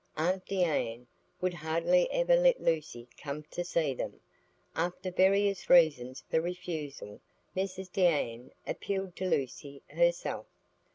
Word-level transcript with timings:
Aunt 0.17 0.43
Deane 0.47 1.05
would 1.41 1.53
hardly 1.53 2.09
ever 2.09 2.35
let 2.35 2.59
Lucy 2.59 3.07
come 3.19 3.43
to 3.51 3.63
see 3.63 3.93
them. 3.93 4.19
After 4.75 5.11
various 5.11 5.69
reasons 5.69 6.23
for 6.27 6.41
refusal, 6.41 7.21
Mrs 7.55 7.91
Deane 7.91 8.51
appealed 8.65 9.15
to 9.17 9.29
Lucy 9.29 9.83
herself. 9.91 10.47